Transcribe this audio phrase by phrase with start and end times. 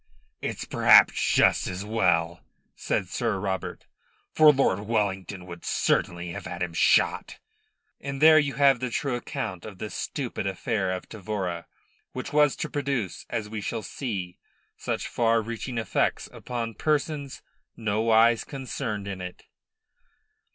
[0.41, 2.43] "It's perhaps just as well,"
[2.75, 3.85] said Sir Robert.
[4.33, 7.37] "For Lord Wellington would certainly have had him shot."
[7.99, 11.67] And there you have the true account of the stupid affair of Tavora,
[12.13, 14.39] which was to produce, as we shall see,
[14.75, 17.43] such far reaching effects upon persons
[17.77, 19.43] nowise concerned in it.